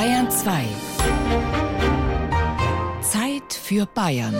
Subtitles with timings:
[0.00, 0.64] Bayern 2.
[3.02, 4.34] Zeit für Bayern.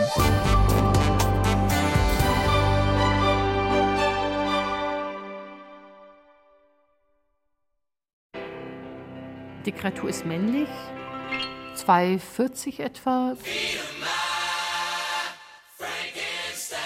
[9.66, 10.70] Die Kreatur ist männlich,
[11.76, 13.36] 2,40 etwa.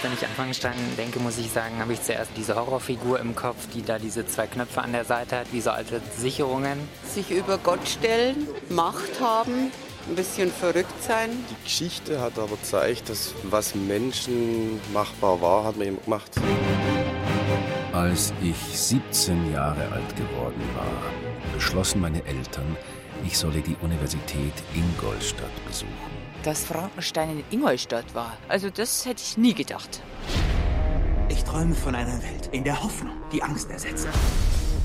[0.05, 3.69] Wenn ich an Frankenstein denke, muss ich sagen, habe ich zuerst diese Horrorfigur im Kopf,
[3.73, 6.79] die da diese zwei Knöpfe an der Seite hat, wie so alte Sicherungen.
[7.09, 9.73] Sich über Gott stellen, Macht haben,
[10.07, 11.31] ein bisschen verrückt sein.
[11.49, 16.33] Die Geschichte hat aber gezeigt, dass was Menschen machbar war, hat man eben gemacht.
[17.95, 22.77] Als ich 17 Jahre alt geworden war, beschlossen meine Eltern,
[23.25, 25.93] ich solle die Universität Ingolstadt besuchen.
[26.43, 30.03] Dass Frankenstein in Ingolstadt war, also das hätte ich nie gedacht.
[31.29, 34.09] Ich träume von einer Welt, in der Hoffnung die Angst ersetzt.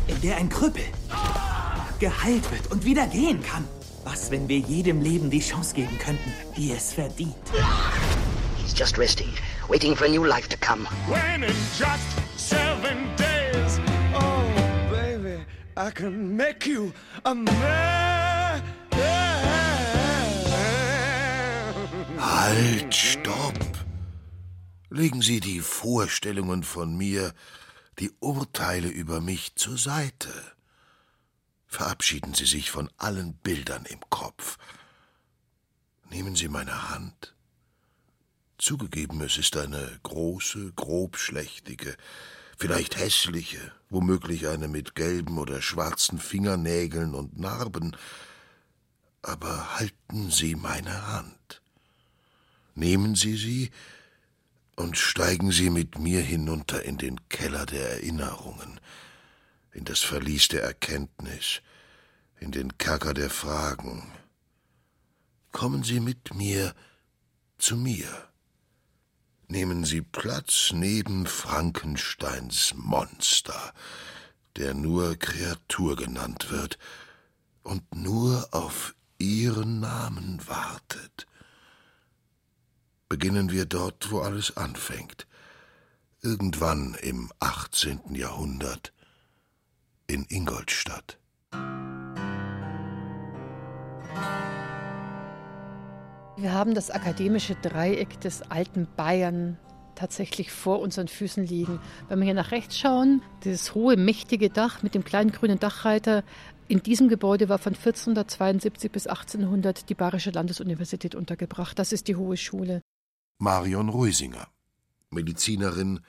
[0.07, 0.83] In der ein Krüppel
[1.99, 3.67] geheilt wird und wieder gehen kann.
[4.05, 7.35] Was, wenn wir jedem Leben die Chance geben könnten, die es verdient?
[8.57, 9.29] He's just resting,
[9.67, 10.87] waiting for a new life to come.
[11.07, 13.79] When in just seven days,
[14.15, 14.43] oh
[14.89, 15.43] baby,
[15.75, 16.93] I can make you
[17.25, 18.08] a man.
[22.39, 23.59] Halt, stopp!
[24.89, 27.33] Legen Sie die Vorstellungen von mir,
[27.99, 30.31] die Urteile über mich zur Seite.
[31.67, 34.57] Verabschieden Sie sich von allen Bildern im Kopf.
[36.11, 37.35] Nehmen Sie meine Hand.
[38.57, 41.97] Zugegeben, es ist eine große, grobschlächtige,
[42.57, 47.97] vielleicht hässliche, womöglich eine mit gelben oder schwarzen Fingernägeln und Narben,
[49.23, 51.61] aber halten Sie meine Hand.
[52.75, 53.71] Nehmen Sie sie
[54.75, 58.79] und steigen Sie mit mir hinunter in den Keller der Erinnerungen,
[59.73, 61.61] in das Verlies der Erkenntnis,
[62.39, 64.11] in den Kerker der Fragen.
[65.51, 66.73] Kommen Sie mit mir
[67.57, 68.07] zu mir.
[69.47, 73.73] Nehmen Sie Platz neben Frankensteins Monster,
[74.55, 76.77] der nur Kreatur genannt wird
[77.63, 81.27] und nur auf Ihren Namen wartet.
[83.09, 85.25] Beginnen wir dort, wo alles anfängt.
[86.21, 88.13] Irgendwann im 18.
[88.13, 88.93] Jahrhundert
[90.05, 91.17] in Ingolstadt.
[96.37, 99.57] Wir haben das akademische Dreieck des alten Bayern
[99.95, 101.79] tatsächlich vor unseren Füßen liegen.
[102.07, 106.23] Wenn wir hier nach rechts schauen, dieses hohe, mächtige Dach mit dem kleinen grünen Dachreiter,
[106.67, 111.79] in diesem Gebäude war von 1472 bis 1800 die Bayerische Landesuniversität untergebracht.
[111.79, 112.83] Das ist die Hohe Schule.
[113.41, 114.49] Marion Reusinger,
[115.11, 116.01] Medizinerin,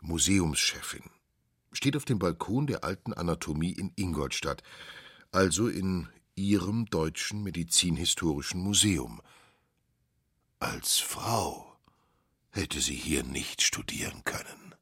[0.00, 1.02] Museumschefin,
[1.70, 4.62] steht auf dem Balkon der alten Anatomie in Ingolstadt,
[5.30, 9.20] also in ihrem deutschen medizinhistorischen Museum.
[10.60, 11.76] Als Frau
[12.52, 14.74] hätte sie hier nicht studieren können.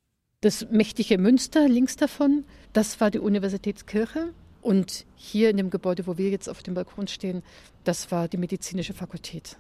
[0.43, 4.33] Das mächtige Münster links davon, das war die Universitätskirche.
[4.63, 7.43] Und hier in dem Gebäude, wo wir jetzt auf dem Balkon stehen,
[7.83, 9.57] das war die medizinische Fakultät.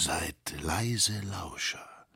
[0.00, 2.06] Seid leise Lauscher.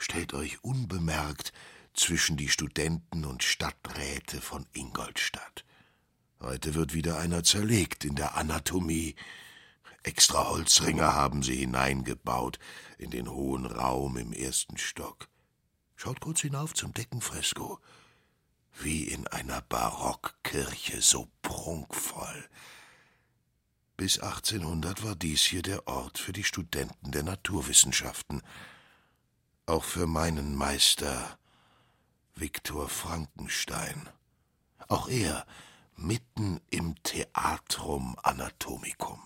[0.00, 1.52] Stellt euch unbemerkt
[1.94, 5.64] zwischen die Studenten und Stadträte von Ingolstadt.
[6.40, 9.14] Heute wird wieder einer zerlegt in der Anatomie.
[10.02, 12.58] Extra Holzringe haben sie hineingebaut
[12.98, 15.28] in den hohen Raum im ersten Stock.
[15.94, 17.78] Schaut kurz hinauf zum Deckenfresko.
[18.80, 22.48] Wie in einer Barockkirche, so prunkvoll.
[24.02, 28.42] Bis 1800 war dies hier der Ort für die Studenten der Naturwissenschaften.
[29.66, 31.38] Auch für meinen Meister
[32.34, 34.08] Viktor Frankenstein.
[34.88, 35.46] Auch er
[35.94, 39.20] mitten im Theatrum Anatomicum.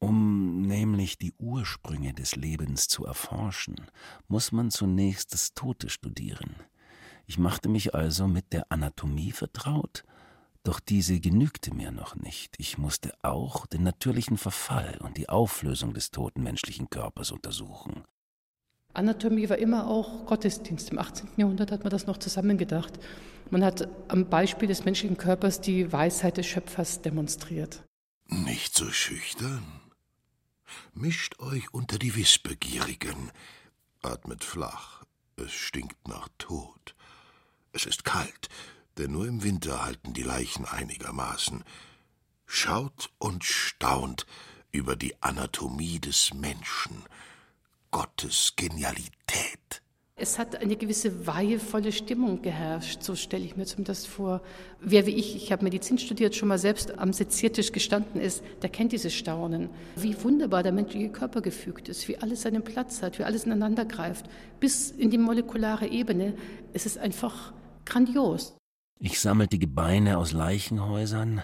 [0.00, 3.76] Um nämlich die Ursprünge des Lebens zu erforschen,
[4.26, 6.56] muss man zunächst das Tote studieren.
[7.26, 10.02] Ich machte mich also mit der Anatomie vertraut,
[10.62, 12.54] doch diese genügte mir noch nicht.
[12.58, 18.04] Ich musste auch den natürlichen Verfall und die Auflösung des toten menschlichen Körpers untersuchen.
[18.92, 20.90] Anatomie war immer auch Gottesdienst.
[20.90, 21.28] Im 18.
[21.36, 22.98] Jahrhundert hat man das noch zusammengedacht.
[23.50, 27.84] Man hat am Beispiel des menschlichen Körpers die Weisheit des Schöpfers demonstriert.
[28.26, 29.64] Nicht so schüchtern.
[30.92, 33.30] Mischt euch unter die Wissbegierigen.
[34.02, 35.04] Atmet flach.
[35.36, 36.94] Es stinkt nach Tod.
[37.72, 38.48] Es ist kalt,
[38.98, 41.64] denn nur im Winter halten die Leichen einigermaßen.
[42.46, 44.26] Schaut und staunt
[44.72, 47.04] über die Anatomie des Menschen,
[47.90, 49.82] Gottes Genialität.
[50.22, 54.42] Es hat eine gewisse weihevolle Stimmung geherrscht, so stelle ich mir zumindest vor.
[54.78, 58.68] Wer wie ich, ich habe Medizin studiert, schon mal selbst am Seziertisch gestanden ist, der
[58.68, 59.70] kennt dieses Staunen.
[59.96, 63.86] Wie wunderbar der menschliche Körper gefügt ist, wie alles seinen Platz hat, wie alles ineinander
[63.86, 64.26] greift,
[64.60, 66.34] bis in die molekulare Ebene.
[66.74, 67.54] Es ist einfach
[67.86, 68.59] grandios.
[69.02, 71.42] Ich sammelte Gebeine aus Leichenhäusern,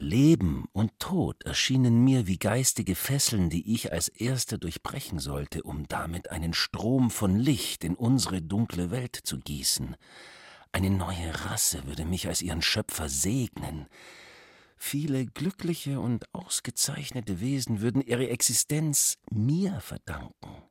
[0.00, 5.86] Leben und Tod erschienen mir wie geistige Fesseln, die ich als Erster durchbrechen sollte, um
[5.86, 9.94] damit einen Strom von Licht in unsere dunkle Welt zu gießen.
[10.72, 13.86] Eine neue Rasse würde mich als ihren Schöpfer segnen.
[14.76, 20.64] Viele glückliche und ausgezeichnete Wesen würden ihre Existenz mir verdanken.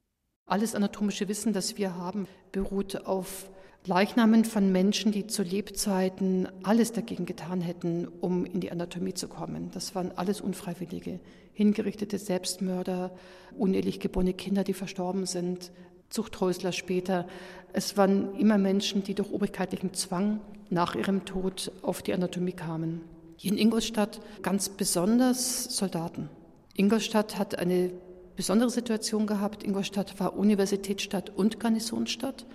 [0.45, 3.49] Alles anatomische Wissen, das wir haben, beruht auf
[3.85, 9.27] Leichnamen von Menschen, die zu Lebzeiten alles dagegen getan hätten, um in die Anatomie zu
[9.27, 9.71] kommen.
[9.71, 11.19] Das waren alles Unfreiwillige,
[11.51, 13.11] hingerichtete Selbstmörder,
[13.57, 15.71] unehelich geborene Kinder, die verstorben sind,
[16.07, 17.27] Zuchthäusler später.
[17.73, 20.39] Es waren immer Menschen, die durch obrigkeitlichen Zwang
[20.69, 23.01] nach ihrem Tod auf die Anatomie kamen.
[23.35, 26.29] Hier in Ingolstadt ganz besonders Soldaten.
[26.75, 27.91] Ingolstadt hat eine
[28.37, 29.63] besondere Situation gehabt.
[29.63, 32.45] Ingolstadt war Universitätsstadt und Garnisonsstadt.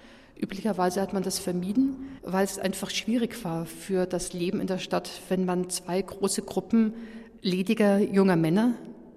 [0.41, 4.79] Üblicherweise hat man das vermieden, weil es einfach schwierig war für das Leben in der
[4.79, 6.95] Stadt, wenn man zwei große Gruppen
[7.43, 8.75] lediger junger Männer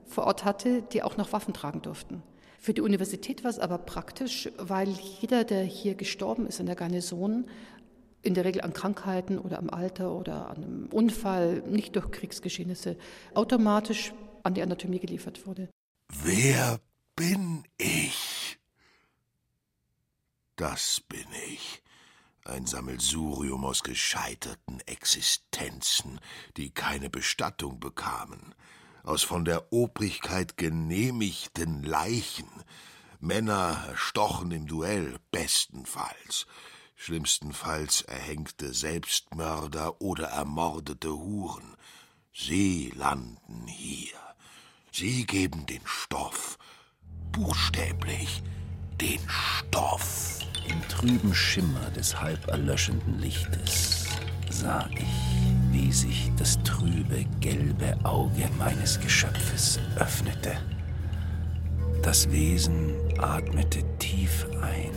[0.08, 2.24] vor Ort hatte, die auch noch Waffen tragen durften.
[2.60, 4.90] Für die Universität war es aber praktisch, weil
[5.20, 7.46] jeder, der hier gestorben ist in der Garnison,
[8.24, 12.98] in der Regel an Krankheiten oder am Alter oder an einem Unfall, nicht durch Kriegsgeschehnisse,
[13.34, 14.14] automatisch
[14.44, 15.70] an die Anatomie geliefert wurde.
[16.24, 16.80] Wer
[17.16, 18.31] bin ich?
[20.62, 21.82] Das bin ich.
[22.46, 26.20] Ein Sammelsurium aus gescheiterten Existenzen,
[26.56, 28.54] die keine Bestattung bekamen,
[29.02, 32.48] aus von der Obrigkeit genehmigten Leichen,
[33.20, 36.46] Männer erstochen im Duell, bestenfalls,
[36.96, 41.76] schlimmstenfalls erhängte Selbstmörder oder ermordete Huren.
[42.36, 44.20] Sie landen hier.
[44.92, 46.60] Sie geben den Stoff,
[47.32, 48.44] buchstäblich
[49.02, 50.41] den Stoff.
[50.68, 54.08] Im trüben Schimmer des halb erlöschenden Lichtes
[54.50, 55.08] sah ich,
[55.72, 60.58] wie sich das trübe, gelbe Auge meines Geschöpfes öffnete.
[62.04, 64.92] Das Wesen atmete tief ein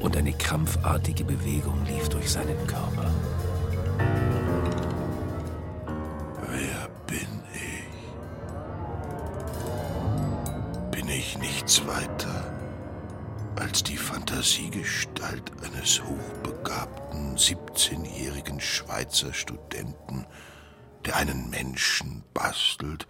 [0.00, 3.10] und eine krampfartige Bewegung lief durch seinen Körper.
[6.48, 7.84] Wer bin ich?
[10.90, 12.59] Bin ich nichts weiter
[13.60, 20.24] als die Fantasiegestalt eines hochbegabten 17-jährigen Schweizer Studenten,
[21.04, 23.06] der einen Menschen bastelt,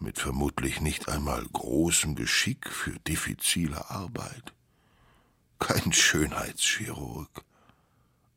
[0.00, 4.52] mit vermutlich nicht einmal großem Geschick für diffizile Arbeit.
[5.60, 7.44] Kein Schönheitschirurg,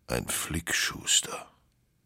[0.07, 1.47] ein Flickschuster.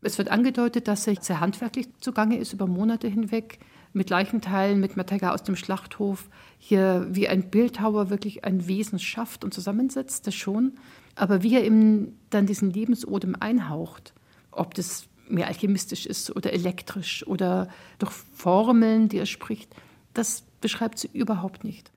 [0.01, 3.59] Es wird angedeutet, dass er sehr handwerklich zugange ist über Monate hinweg,
[3.95, 9.44] mit Leichenteilen, mit Material aus dem Schlachthof, hier wie ein Bildhauer wirklich ein Wesen schafft
[9.44, 10.74] und zusammensetzt, das schon.
[11.15, 14.13] Aber wie er eben dann diesen Lebensodem einhaucht,
[14.51, 17.69] ob das mehr alchemistisch ist oder elektrisch oder
[18.00, 19.74] durch Formeln, die er spricht,
[20.13, 21.91] das beschreibt sie überhaupt nicht.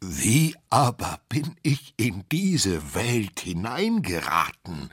[0.00, 4.90] Wie aber bin ich in diese Welt hineingeraten?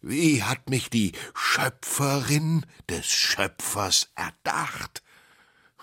[0.00, 5.02] Wie hat mich die Schöpferin des Schöpfers erdacht?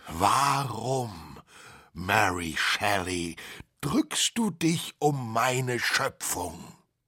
[0.08, 1.12] Warum,
[1.94, 3.36] Mary Shelley,
[3.82, 6.54] drückst du dich um meine Schöpfung?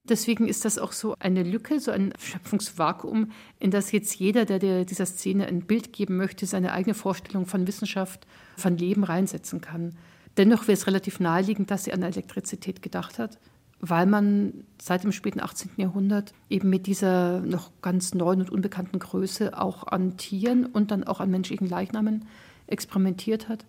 [0.08, 4.58] Deswegen ist das auch so eine Lücke, so ein Schöpfungsvakuum, in das jetzt jeder, der,
[4.58, 8.26] der dieser Szene ein Bild geben möchte, seine eigene Vorstellung von Wissenschaft,
[8.56, 9.96] von Leben reinsetzen kann.
[10.36, 13.38] Dennoch wäre es relativ naheliegend, dass sie an Elektrizität gedacht hat,
[13.80, 15.72] weil man seit dem späten 18.
[15.76, 21.04] Jahrhundert eben mit dieser noch ganz neuen und unbekannten Größe auch an Tieren und dann
[21.04, 22.24] auch an menschlichen Leichnamen
[22.68, 23.66] experimentiert hat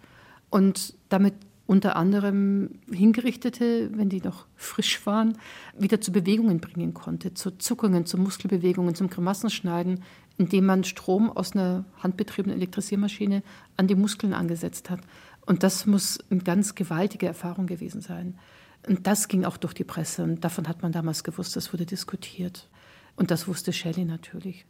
[0.49, 1.33] und damit
[1.69, 5.37] unter anderem Hingerichtete, wenn die noch frisch waren,
[5.77, 10.03] wieder zu Bewegungen bringen konnte, zu Zuckungen, zu Muskelbewegungen, zum Grimassenschneiden,
[10.37, 13.43] indem man Strom aus einer handbetriebenen Elektrisiermaschine
[13.77, 15.01] an die Muskeln angesetzt hat.
[15.45, 18.39] Und das muss eine ganz gewaltige Erfahrung gewesen sein.
[18.87, 21.85] Und das ging auch durch die Presse und davon hat man damals gewusst, das wurde
[21.85, 22.67] diskutiert.
[23.15, 24.65] Und das wusste Shelley natürlich.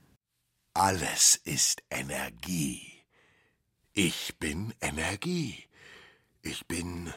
[0.73, 2.98] Alles ist Energie.
[4.01, 5.67] Ich bin Energie.
[6.41, 7.13] Ich bin.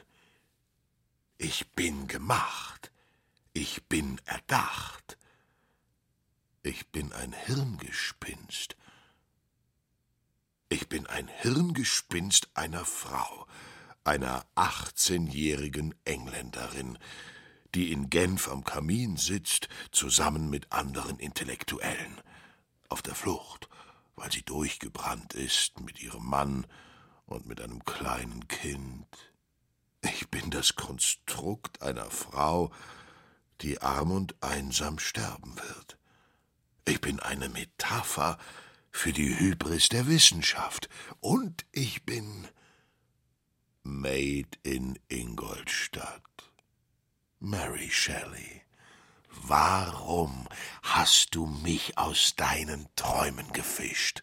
[1.39, 2.91] Ich bin gemacht.
[3.53, 5.17] Ich bin erdacht.
[6.65, 8.75] Ich bin ein Hirngespinst.
[10.71, 13.47] Ich bin ein Hirngespinst einer Frau,
[14.03, 16.99] einer achtzehnjährigen Engländerin,
[17.77, 22.21] die in Genf am Kamin sitzt, zusammen mit anderen Intellektuellen.
[22.89, 23.69] Auf der Flucht,
[24.17, 26.67] weil sie durchgebrannt ist mit ihrem Mann
[27.27, 29.07] und mit einem kleinen Kind.
[30.03, 32.73] Ich bin das Konstrukt einer Frau,
[33.61, 35.99] die arm und einsam sterben wird.
[36.87, 38.39] Ich bin eine Metapher
[38.91, 40.89] für die Hybris der Wissenschaft.
[41.21, 42.49] Und ich bin
[43.83, 46.23] Made in Ingolstadt.
[47.41, 48.63] Mary Shelley,
[49.47, 50.47] warum
[50.83, 54.23] hast du mich aus deinen Träumen gefischt?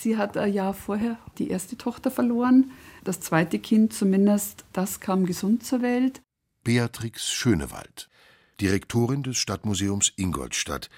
[0.00, 2.70] Sie hat ein Jahr vorher die erste Tochter verloren.
[3.02, 6.22] Das zweite Kind, zumindest das, kam gesund zur Welt.
[6.62, 8.08] Beatrix Schönewald,
[8.60, 10.90] Direktorin des Stadtmuseums Ingolstadt,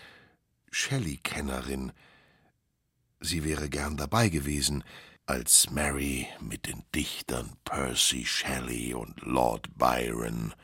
[0.71, 1.93] Shelley-Kennerin.
[3.21, 4.85] Sie wäre gern dabei gewesen,
[5.25, 10.55] als Mary mit den Dichtern Percy Shelley und Lord Byron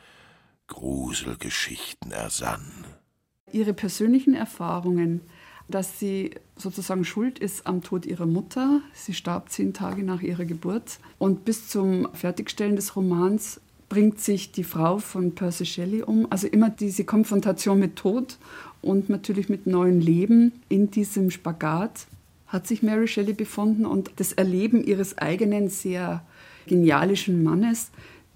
[0.67, 2.85] Gruselgeschichten ersann.
[3.51, 5.21] Ihre persönlichen Erfahrungen,
[5.67, 8.81] dass sie sozusagen schuld ist am Tod ihrer Mutter.
[8.93, 10.99] Sie starb zehn Tage nach ihrer Geburt.
[11.17, 16.27] Und bis zum Fertigstellen des Romans bringt sich die Frau von Percy Shelley um.
[16.29, 18.37] Also immer diese Konfrontation mit Tod
[18.81, 22.07] und natürlich mit neuem Leben in diesem Spagat
[22.47, 26.23] hat sich Mary Shelley befunden und das Erleben ihres eigenen sehr
[26.67, 27.91] genialischen Mannes,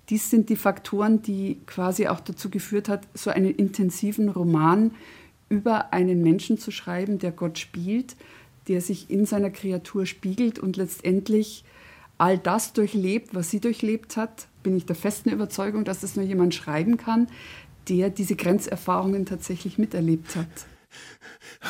[0.10, 4.92] dies sind die Faktoren, die quasi auch dazu geführt hat, so einen intensiven Roman
[5.50, 8.16] über einen Menschen zu schreiben, der Gott spielt,
[8.68, 11.64] der sich in seiner Kreatur spiegelt und letztendlich
[12.18, 16.26] all das durchlebt, was sie durchlebt hat, bin ich der festen Überzeugung, dass das nur
[16.26, 17.28] jemand schreiben kann,
[17.90, 20.48] der diese Grenzerfahrungen tatsächlich miterlebt hat.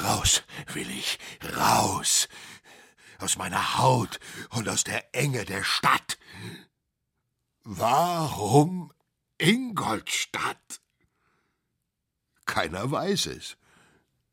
[0.04, 1.20] Raus will ich,
[1.58, 2.28] raus.
[3.20, 4.20] Aus meiner Haut
[4.52, 6.18] und aus der Enge der Stadt.
[7.70, 8.94] Warum
[9.38, 10.80] Ingolstadt?
[12.46, 13.58] Keiner weiß es.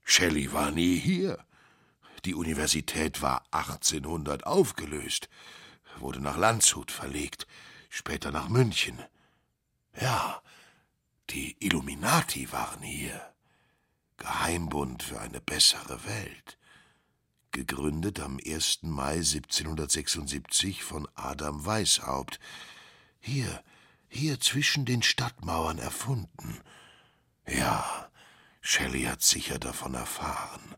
[0.05, 1.45] Shelley war nie hier.
[2.27, 5.29] Die Universität war 1800 aufgelöst,
[5.99, 7.49] wurde nach Landshut verlegt,
[7.91, 9.03] später nach München.
[10.01, 10.41] Ja,
[11.31, 13.35] die Illuminati waren hier.
[14.17, 16.57] Geheimbund für eine bessere Welt.
[17.51, 18.85] Gegründet am 1.
[18.85, 22.39] Mai 1776 von Adam Weishaupt.
[23.27, 23.63] Hier,
[24.07, 26.59] hier zwischen den Stadtmauern erfunden.
[27.49, 28.11] Ja,
[28.61, 30.75] Shelley hat sicher davon erfahren.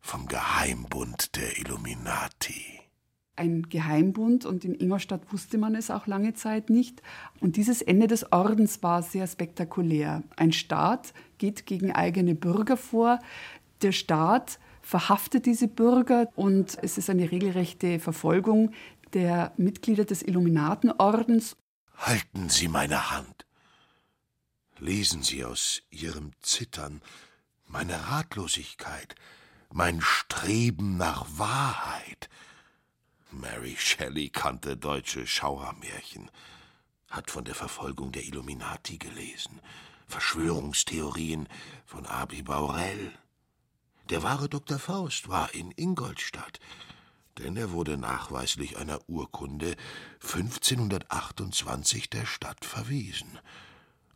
[0.00, 2.80] Vom Geheimbund der Illuminati
[3.36, 7.02] ein Geheimbund und in Ingolstadt wusste man es auch lange Zeit nicht.
[7.40, 10.22] Und dieses Ende des Ordens war sehr spektakulär.
[10.36, 13.18] Ein Staat geht gegen eigene Bürger vor.
[13.82, 18.70] Der Staat verhaftet diese Bürger und es ist eine regelrechte Verfolgung
[19.12, 21.56] der Mitglieder des Illuminatenordens.
[21.98, 23.46] Halten Sie meine Hand.
[24.78, 27.02] Lesen Sie aus Ihrem Zittern
[27.66, 29.14] meine Ratlosigkeit,
[29.72, 32.28] mein Streben nach Wahrheit,
[33.30, 36.30] Mary Shelley kannte deutsche Schauermärchen,
[37.08, 39.60] hat von der Verfolgung der Illuminati gelesen,
[40.06, 41.48] Verschwörungstheorien
[41.84, 43.12] von Abi Baurel.
[44.10, 44.78] Der wahre Dr.
[44.78, 46.60] Faust war in Ingolstadt,
[47.38, 49.76] denn er wurde nachweislich einer Urkunde
[50.22, 53.38] 1528 der Stadt verwiesen.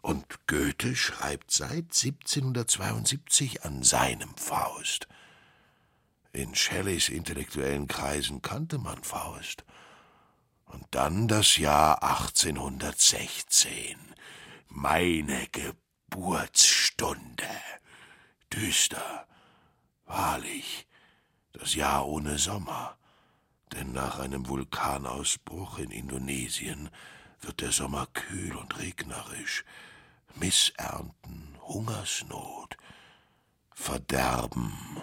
[0.03, 5.09] Und Goethe schreibt seit 1772 an seinem Faust.
[6.33, 9.65] In Shelleys intellektuellen Kreisen kannte man Faust.
[10.67, 13.97] Und dann das Jahr 1816.
[14.69, 17.49] Meine Geburtsstunde.
[18.53, 19.27] Düster,
[20.07, 20.87] wahrlich,
[21.53, 22.97] das Jahr ohne Sommer.
[23.73, 26.91] Denn nach einem Vulkanausbruch in Indonesien
[27.41, 29.65] wird der Sommer kühl und regnerisch.
[30.35, 32.77] Missernten, Hungersnot,
[33.75, 35.03] Verderben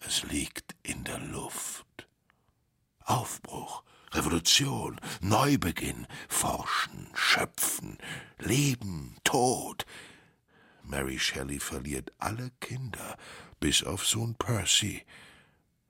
[0.00, 2.08] es liegt in der Luft.
[3.04, 7.98] Aufbruch, Revolution, Neubeginn, Forschen, Schöpfen,
[8.38, 9.84] Leben, Tod.
[10.82, 13.18] Mary Shelley verliert alle Kinder,
[13.60, 15.04] bis auf Sohn Percy,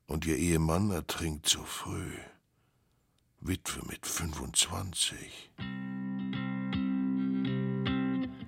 [0.09, 2.13] und ihr Ehemann ertrinkt zu früh.
[3.41, 5.53] Witwe mit 25.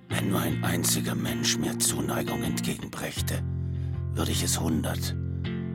[0.09, 3.41] Wenn nur ein einziger Mensch mir Zuneigung entgegenbrächte,
[4.13, 5.15] würde ich es hundert,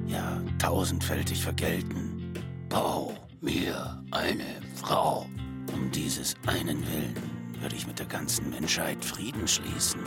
[0.07, 2.35] ja tausendfältig vergelten.
[2.69, 5.26] Bau mir eine Frau.
[5.73, 7.14] Um dieses einen Willen
[7.61, 10.00] würde ich mit der ganzen Menschheit Frieden schließen.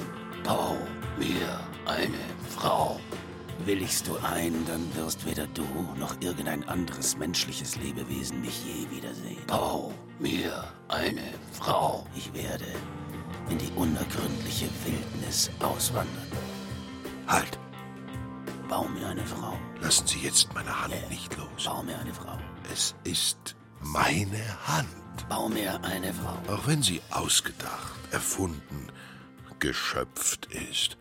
[0.44, 0.78] Bau
[1.18, 2.20] mir eine
[2.50, 3.00] Frau.
[3.66, 5.66] Willigst du ein, dann wirst weder du
[5.98, 9.46] noch irgendein anderes menschliches Lebewesen mich je wiedersehen.
[9.48, 12.06] Bau mir eine Frau.
[12.16, 12.66] Ich werde
[13.50, 16.28] in die unergründliche Wildnis auswandern.
[17.28, 17.60] Halt!
[18.70, 19.58] Bau mir eine Frau.
[19.82, 21.66] Lassen Sie jetzt meine Hand äh, nicht los.
[21.66, 22.38] Bau mir eine Frau.
[22.72, 25.28] Es ist meine Hand.
[25.28, 26.38] Bau mir eine Frau.
[26.54, 28.88] Auch wenn sie ausgedacht, erfunden,
[29.60, 30.98] geschöpft ist,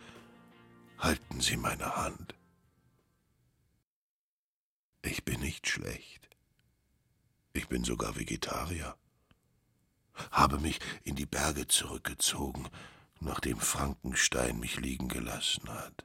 [0.99, 2.35] halten Sie meine Hand.
[5.11, 6.29] Ich bin nicht schlecht.
[7.55, 8.95] Ich bin sogar Vegetarier.
[10.31, 12.69] Habe mich in die Berge zurückgezogen,
[13.19, 16.05] nachdem Frankenstein mich liegen gelassen hat.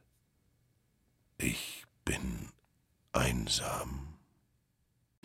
[1.37, 2.49] Ich bin
[3.11, 4.07] einsam.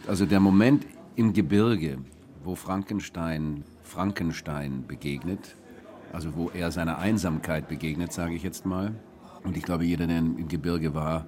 [0.08, 1.98] Also der Moment im Gebirge,
[2.42, 5.54] wo Frankenstein Frankenstein begegnet,
[6.12, 8.92] also wo er seiner Einsamkeit begegnet, sage ich jetzt mal.
[9.44, 11.26] Und ich glaube, jeder, der im Gebirge war,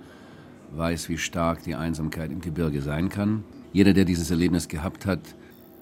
[0.72, 3.44] weiß, wie stark die Einsamkeit im Gebirge sein kann.
[3.72, 5.20] Jeder, der dieses Erlebnis gehabt hat,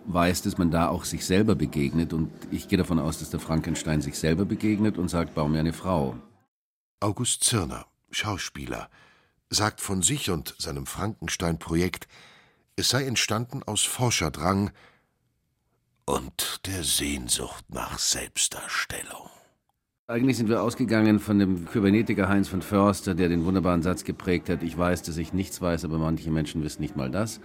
[0.07, 2.13] weiß, dass man da auch sich selber begegnet.
[2.13, 5.61] Und ich gehe davon aus, dass der Frankenstein sich selber begegnet und sagt, bau mir
[5.61, 6.17] eine Frau.
[7.01, 8.89] August Zirner, Schauspieler,
[9.51, 12.09] sagt von sich und seinem Frankenstein-Projekt,
[12.77, 14.71] es sei entstanden aus Forscherdrang
[16.05, 19.28] und der Sehnsucht nach Selbstdarstellung.
[20.11, 24.49] Eigentlich sind wir ausgegangen von dem Kybernetiker Heinz von Förster, der den wunderbaren Satz geprägt
[24.49, 27.41] hat, ich weiß, dass ich nichts weiß, aber manche Menschen wissen nicht mal das.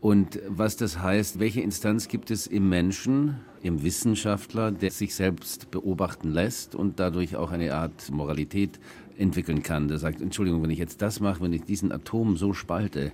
[0.00, 5.70] Und was das heißt, welche Instanz gibt es im Menschen, im Wissenschaftler, der sich selbst
[5.70, 8.80] beobachten lässt und dadurch auch eine Art Moralität
[9.18, 12.54] entwickeln kann, der sagt, Entschuldigung, wenn ich jetzt das mache, wenn ich diesen Atom so
[12.54, 13.12] spalte,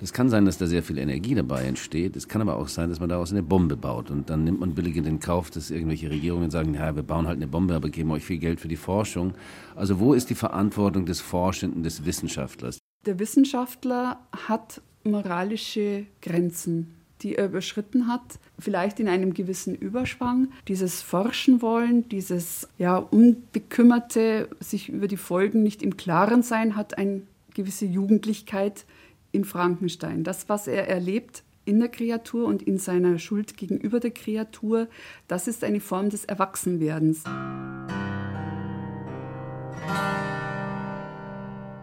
[0.00, 2.16] das kann sein, dass da sehr viel Energie dabei entsteht.
[2.16, 4.10] Es kann aber auch sein, dass man daraus eine Bombe baut.
[4.10, 7.26] Und dann nimmt man billig in den Kauf, dass irgendwelche Regierungen sagen, ja, wir bauen
[7.26, 9.34] halt eine Bombe, aber geben euch viel Geld für die Forschung.
[9.76, 12.78] Also wo ist die Verantwortung des Forschenden, des Wissenschaftlers?
[13.04, 20.48] Der Wissenschaftler hat moralische Grenzen, die er überschritten hat, vielleicht in einem gewissen Überschwang.
[20.66, 26.96] Dieses Forschen wollen, dieses ja, unbekümmerte, sich über die Folgen nicht im Klaren sein, hat
[26.96, 27.20] eine
[27.52, 28.86] gewisse Jugendlichkeit
[29.32, 30.24] in Frankenstein.
[30.24, 34.88] Das, was er erlebt in der Kreatur und in seiner Schuld gegenüber der Kreatur,
[35.28, 37.24] das ist eine Form des Erwachsenwerdens.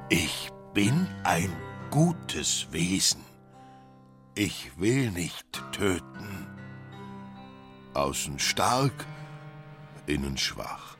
[0.10, 1.50] Ich bin ein
[1.90, 3.22] gutes Wesen.
[4.36, 6.48] Ich will nicht töten.
[7.94, 9.06] Außen stark,
[10.06, 10.98] innen schwach.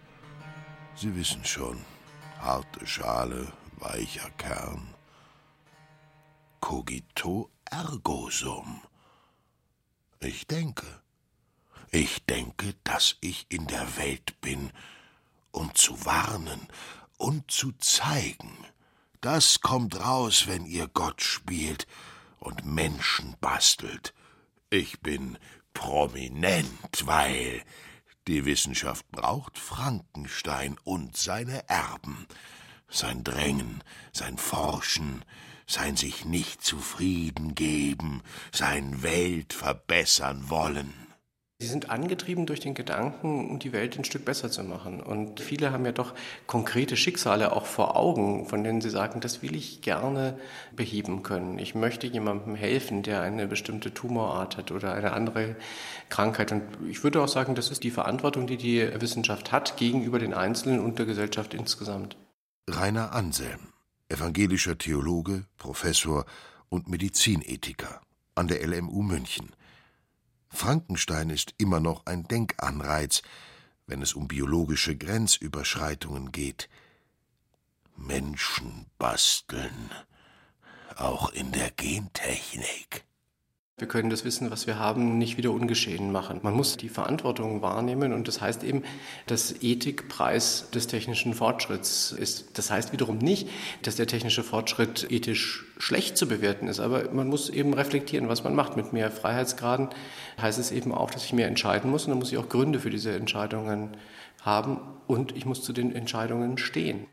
[0.96, 1.78] Sie wissen schon,
[2.40, 3.48] harte Schale,
[3.80, 4.97] weicher Kern
[6.68, 8.82] cogito ergo sum.
[10.20, 11.02] Ich denke.
[11.92, 14.74] Ich denke, dass ich in der Welt bin,
[15.52, 16.68] um zu warnen
[17.16, 18.52] und zu zeigen.
[19.22, 21.88] Das kommt raus, wenn ihr Gott spielt
[22.38, 24.14] und Menschen bastelt.
[24.70, 25.38] Ich bin
[25.74, 27.64] prominent, weil
[28.28, 32.28] die Wissenschaft braucht Frankenstein und seine Erben,
[32.90, 35.24] sein Drängen, sein Forschen,
[35.68, 40.94] sein sich nicht zufrieden geben, sein Welt verbessern wollen.
[41.60, 45.02] Sie sind angetrieben durch den Gedanken, die Welt ein Stück besser zu machen.
[45.02, 46.14] Und viele haben ja doch
[46.46, 50.38] konkrete Schicksale auch vor Augen, von denen sie sagen, das will ich gerne
[50.76, 51.58] beheben können.
[51.58, 55.56] Ich möchte jemandem helfen, der eine bestimmte Tumorart hat oder eine andere
[56.10, 56.52] Krankheit.
[56.52, 60.36] Und ich würde auch sagen, das ist die Verantwortung, die die Wissenschaft hat gegenüber den
[60.36, 62.18] Einzelnen und der Gesellschaft insgesamt.
[62.70, 63.74] Rainer Anselm
[64.10, 66.26] evangelischer Theologe, Professor
[66.70, 68.02] und Medizinethiker
[68.36, 69.56] an der LMU München.
[70.50, 73.22] Frankenstein ist immer noch ein Denkanreiz,
[73.86, 76.70] wenn es um biologische Grenzüberschreitungen geht.
[77.96, 79.92] Menschen basteln,
[80.96, 83.06] auch in der Gentechnik.
[83.80, 86.40] Wir können das Wissen, was wir haben, nicht wieder ungeschehen machen.
[86.42, 88.82] Man muss die Verantwortung wahrnehmen und das heißt eben,
[89.28, 92.58] dass Ethik Preis des technischen Fortschritts ist.
[92.58, 93.48] Das heißt wiederum nicht,
[93.84, 98.44] dass der technische Fortschritt ethisch schlecht zu bewerten ist, aber man muss eben reflektieren, was
[98.44, 98.78] man macht.
[98.78, 99.90] Mit mehr Freiheitsgraden
[100.42, 102.80] heißt es eben auch, dass ich mehr entscheiden muss und dann muss ich auch Gründe
[102.80, 103.96] für diese Entscheidungen
[104.42, 107.06] haben und ich muss zu den Entscheidungen stehen.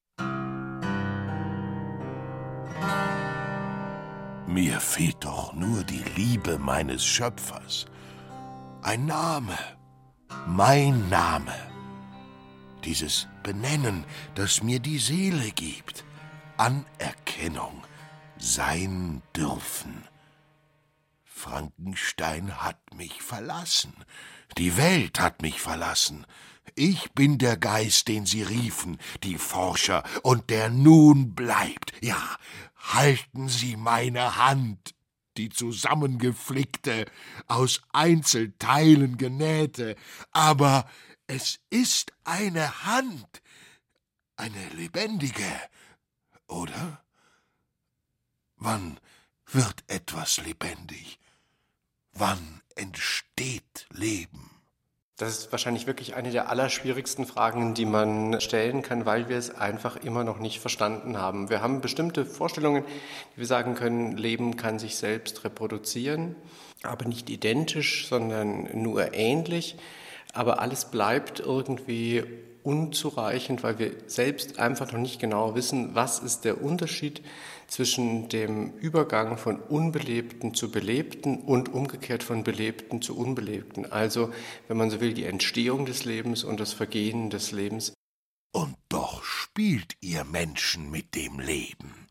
[4.55, 7.87] Mir fehlt doch nur die Liebe meines Schöpfers.
[8.83, 9.59] Ein Name,
[10.47, 11.57] mein Name.
[12.85, 14.05] Dieses Benennen,
[14.37, 16.05] das mir die Seele gibt.
[16.57, 17.83] Anerkennung,
[18.39, 20.05] sein dürfen.
[21.25, 23.93] Frankenstein hat mich verlassen.
[24.57, 26.27] Die Welt hat mich verlassen.
[26.77, 31.93] Ich bin der Geist, den sie riefen, die Forscher, und der nun bleibt.
[32.01, 32.37] Ja,
[32.93, 34.95] halten Sie meine Hand,
[35.37, 37.07] die zusammengeflickte,
[37.47, 39.97] aus Einzelteilen genähte,
[40.31, 40.89] aber
[41.27, 43.43] Es ist eine Hand,
[44.37, 45.61] eine lebendige,
[46.47, 47.03] oder?
[48.57, 49.01] Wann
[49.47, 51.19] wird etwas lebendig?
[52.13, 54.54] Wann entsteht Leben?
[55.17, 59.55] Das ist wahrscheinlich wirklich eine der allerschwierigsten Fragen, die man stellen kann, weil wir es
[59.55, 61.51] einfach immer noch nicht verstanden haben.
[61.51, 62.83] Wir haben bestimmte Vorstellungen,
[63.35, 66.35] die wir sagen können, Leben kann sich selbst reproduzieren,
[66.83, 69.77] aber nicht identisch, sondern nur ähnlich.
[70.33, 72.25] Aber alles bleibt irgendwie
[72.65, 77.23] unzureichend, weil wir selbst einfach noch nicht genau wissen, was ist der Unterschied
[77.69, 83.91] zwischen dem Übergang von Unbelebten zu Belebten und umgekehrt von Belebten zu Unbelebten.
[83.91, 84.33] Also,
[84.69, 87.95] wenn man so will, die Entstehung des Lebens und das Vergehen des Lebens.
[88.53, 92.07] Und doch spielt ihr Menschen mit dem Leben.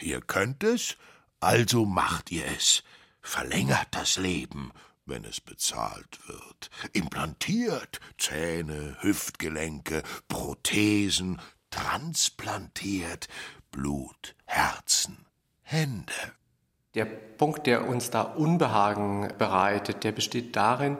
[0.00, 0.96] Ihr könnt es,
[1.40, 2.82] also macht ihr es.
[3.20, 4.72] Verlängert das Leben
[5.06, 6.70] wenn es bezahlt wird.
[6.92, 11.40] Implantiert Zähne, Hüftgelenke, Prothesen,
[11.74, 13.28] transplantiert
[13.72, 15.26] Blut, Herzen,
[15.62, 16.12] Hände.
[16.94, 20.96] Der Punkt, der uns da Unbehagen bereitet, der besteht darin,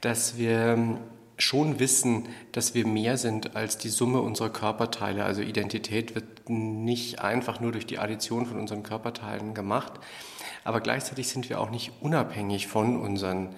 [0.00, 0.98] dass wir
[1.36, 5.24] schon wissen, dass wir mehr sind als die Summe unserer Körperteile.
[5.24, 9.92] Also Identität wird nicht einfach nur durch die Addition von unseren Körperteilen gemacht,
[10.64, 13.54] aber gleichzeitig sind wir auch nicht unabhängig von unseren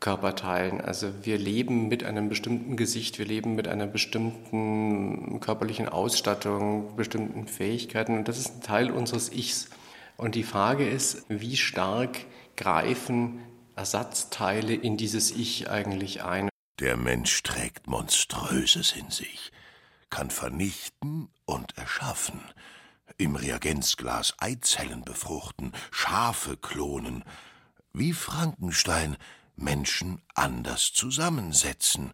[0.00, 0.80] Körperteilen.
[0.80, 7.46] Also wir leben mit einem bestimmten Gesicht, wir leben mit einer bestimmten körperlichen Ausstattung, bestimmten
[7.46, 9.68] Fähigkeiten und das ist ein Teil unseres Ichs.
[10.16, 12.18] Und die Frage ist, wie stark
[12.56, 13.40] greifen
[13.76, 16.48] Ersatzteile in dieses Ich eigentlich ein?
[16.78, 19.52] Der Mensch trägt Monströses in sich,
[20.08, 22.40] kann vernichten und erschaffen
[23.18, 27.24] im Reagenzglas Eizellen befruchten, Schafe klonen,
[27.92, 29.16] wie Frankenstein
[29.60, 32.12] Menschen anders zusammensetzen.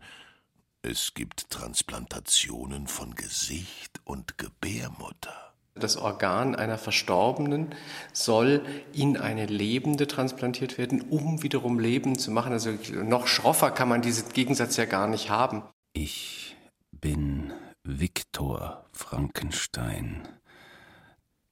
[0.83, 5.55] Es gibt Transplantationen von Gesicht und Gebärmutter.
[5.75, 7.75] Das Organ einer Verstorbenen
[8.13, 12.53] soll in eine Lebende transplantiert werden, um wiederum Leben zu machen.
[12.53, 12.71] Also
[13.05, 15.63] noch schroffer kann man diesen Gegensatz ja gar nicht haben.
[15.93, 16.57] Ich
[16.93, 20.27] bin Viktor Frankenstein.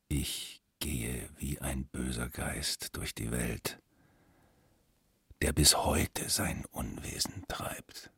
[0.08, 3.78] Ich gehe wie ein böser Geist durch die Welt,
[5.44, 8.10] der bis heute sein Unwesen treibt.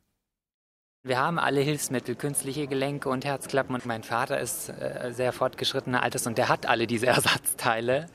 [1.03, 5.99] Wir haben alle Hilfsmittel, künstliche Gelenke und Herzklappen und mein Vater ist äh, sehr fortgeschrittenen
[5.99, 8.05] Alters und der hat alle diese Ersatzteile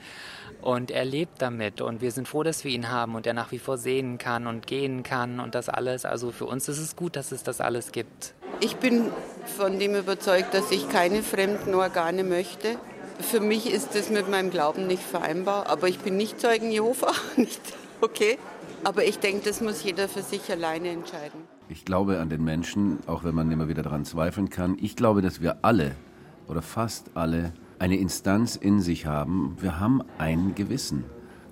[0.63, 3.53] und er lebt damit und wir sind froh, dass wir ihn haben und er nach
[3.53, 6.07] wie vor sehen kann und gehen kann und das alles.
[6.07, 8.33] Also für uns ist es gut, dass es das alles gibt.
[8.61, 9.11] Ich bin
[9.59, 12.79] von dem überzeugt, dass ich keine fremden Organe möchte
[13.21, 17.13] für mich ist das mit meinem Glauben nicht vereinbar, aber ich bin nicht Zeugen Jehova,
[17.37, 17.61] nicht
[18.03, 18.39] okay.
[18.85, 21.41] Aber ich denke, das muss jeder für sich alleine entscheiden.
[21.69, 24.77] Ich glaube an den Menschen, auch wenn man immer wieder daran zweifeln kann.
[24.81, 25.93] Ich glaube, dass wir alle
[26.49, 29.57] oder fast alle eine Instanz in sich haben.
[29.61, 31.05] Wir haben ein Gewissen.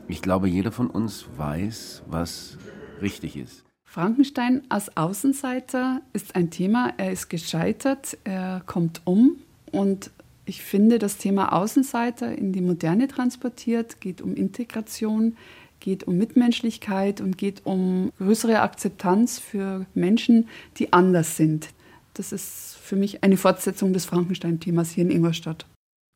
[0.09, 2.59] Ich glaube, jeder von uns weiß, was
[3.01, 3.65] richtig ist.
[3.85, 6.93] Frankenstein als Außenseiter ist ein Thema.
[6.97, 9.37] Er ist gescheitert, er kommt um
[9.73, 10.11] und
[10.45, 15.37] ich finde, das Thema Außenseiter in die Moderne transportiert, geht um Integration,
[15.81, 21.71] geht um Mitmenschlichkeit und geht um größere Akzeptanz für Menschen, die anders sind.
[22.14, 25.66] Das ist für mich eine Fortsetzung des Frankenstein-Themas hier in Ingolstadt.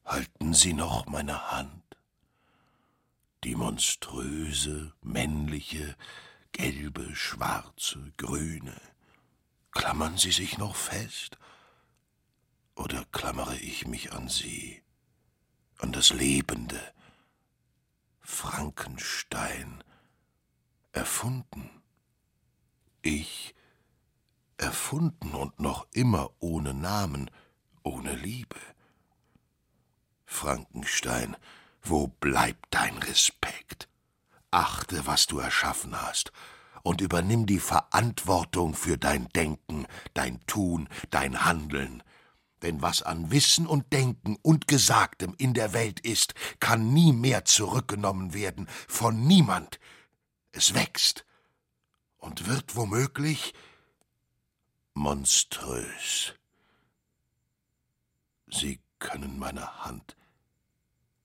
[0.05, 1.71] Halten Sie noch meine Hand.
[3.43, 5.97] Die monströse, männliche,
[6.53, 8.75] gelbe, schwarze, grüne.
[9.73, 11.39] Klammern Sie sich noch fest
[12.77, 14.83] oder klammere ich mich an sie,
[15.79, 16.81] an das Lebende,
[18.21, 19.34] Frankenstein,
[21.15, 21.71] erfunden,
[23.01, 23.55] ich,
[24.57, 27.31] erfunden und noch immer ohne Namen,
[27.85, 28.57] ohne Liebe.
[30.27, 31.37] Frankenstein,
[31.85, 33.89] wo bleibt dein Respekt?
[34.51, 36.33] Achte, was du erschaffen hast,
[36.83, 42.03] und übernimm die Verantwortung für dein Denken, dein Tun, dein Handeln.
[42.63, 47.45] Denn was an Wissen und Denken und Gesagtem in der Welt ist, kann nie mehr
[47.45, 49.79] zurückgenommen werden von niemand.
[50.57, 51.27] Es wächst
[52.19, 53.55] und wird womöglich
[54.95, 56.35] monströs.
[58.47, 60.17] Sie können meine Hand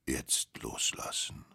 [0.07, 1.45] jetzt loslassen.